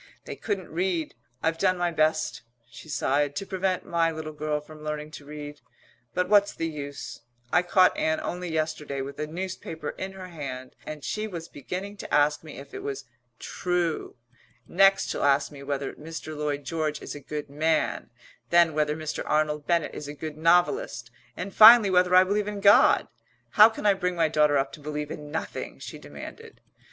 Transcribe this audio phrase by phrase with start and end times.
[0.25, 1.13] They couldn't read.
[1.43, 5.61] I've done my best," she sighed, "to prevent my little girl from learning to read,
[6.15, 7.21] but what's the use?
[7.53, 11.97] I caught Ann only yesterday with a newspaper in her hand and she was beginning
[11.97, 13.05] to ask me if it was
[13.37, 14.15] 'true.'
[14.67, 16.35] Next she'll ask me whether Mr.
[16.35, 18.09] Lloyd George is a good man,
[18.49, 19.21] then whether Mr.
[19.27, 23.07] Arnold Bennett is a good novelist, and finally whether I believe in God.
[23.51, 26.59] How can I bring my daughter up to believe in nothing?" she demanded.